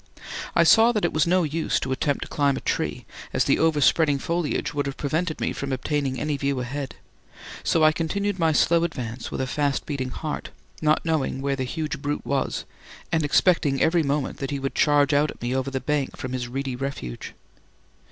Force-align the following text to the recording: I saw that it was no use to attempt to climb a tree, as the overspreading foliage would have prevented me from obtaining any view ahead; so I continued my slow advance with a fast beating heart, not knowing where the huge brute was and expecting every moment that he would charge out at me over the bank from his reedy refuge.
I 0.55 0.63
saw 0.63 0.91
that 0.93 1.05
it 1.05 1.13
was 1.13 1.27
no 1.27 1.43
use 1.43 1.79
to 1.81 1.91
attempt 1.91 2.23
to 2.23 2.27
climb 2.27 2.57
a 2.57 2.61
tree, 2.61 3.05
as 3.33 3.43
the 3.43 3.59
overspreading 3.59 4.17
foliage 4.17 4.73
would 4.73 4.87
have 4.87 4.97
prevented 4.97 5.39
me 5.39 5.53
from 5.53 5.71
obtaining 5.71 6.19
any 6.19 6.37
view 6.37 6.59
ahead; 6.59 6.95
so 7.63 7.83
I 7.83 7.91
continued 7.91 8.39
my 8.39 8.51
slow 8.51 8.83
advance 8.83 9.29
with 9.29 9.41
a 9.41 9.45
fast 9.45 9.85
beating 9.85 10.09
heart, 10.09 10.49
not 10.81 11.05
knowing 11.05 11.39
where 11.39 11.55
the 11.55 11.65
huge 11.65 12.01
brute 12.01 12.25
was 12.25 12.65
and 13.11 13.23
expecting 13.23 13.79
every 13.79 14.01
moment 14.01 14.37
that 14.37 14.49
he 14.49 14.57
would 14.57 14.73
charge 14.73 15.13
out 15.13 15.29
at 15.29 15.39
me 15.39 15.55
over 15.55 15.69
the 15.69 15.79
bank 15.79 16.17
from 16.17 16.33
his 16.33 16.47
reedy 16.47 16.75
refuge. 16.75 17.35